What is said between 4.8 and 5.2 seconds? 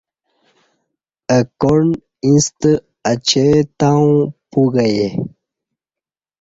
گیے